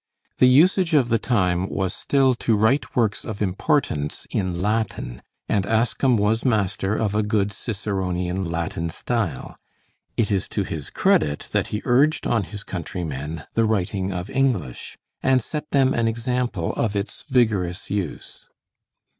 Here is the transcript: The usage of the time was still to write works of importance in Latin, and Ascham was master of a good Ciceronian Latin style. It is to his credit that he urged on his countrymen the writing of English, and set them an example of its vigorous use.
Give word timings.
The 0.39 0.47
usage 0.47 0.93
of 0.95 1.09
the 1.09 1.19
time 1.19 1.69
was 1.69 1.93
still 1.93 2.33
to 2.33 2.55
write 2.57 2.95
works 2.95 3.23
of 3.23 3.39
importance 3.39 4.25
in 4.31 4.59
Latin, 4.59 5.21
and 5.47 5.63
Ascham 5.67 6.17
was 6.17 6.43
master 6.43 6.95
of 6.95 7.13
a 7.13 7.21
good 7.21 7.51
Ciceronian 7.53 8.43
Latin 8.45 8.89
style. 8.89 9.57
It 10.17 10.31
is 10.31 10.47
to 10.49 10.63
his 10.63 10.89
credit 10.89 11.49
that 11.51 11.67
he 11.67 11.83
urged 11.85 12.25
on 12.25 12.45
his 12.45 12.63
countrymen 12.63 13.43
the 13.53 13.65
writing 13.65 14.11
of 14.11 14.31
English, 14.31 14.97
and 15.21 15.39
set 15.39 15.69
them 15.69 15.93
an 15.93 16.07
example 16.07 16.73
of 16.73 16.95
its 16.95 17.21
vigorous 17.29 17.91
use. 17.91 18.49